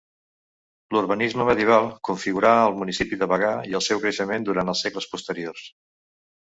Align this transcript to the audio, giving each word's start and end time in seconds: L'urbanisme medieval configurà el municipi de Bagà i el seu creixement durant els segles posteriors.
L'urbanisme 0.95 1.45
medieval 1.49 1.91
configurà 2.09 2.55
el 2.71 2.79
municipi 2.81 3.21
de 3.23 3.31
Bagà 3.35 3.55
i 3.75 3.79
el 3.83 3.87
seu 3.93 4.05
creixement 4.05 4.51
durant 4.53 4.77
els 4.77 4.87
segles 4.89 5.13
posteriors. 5.17 5.73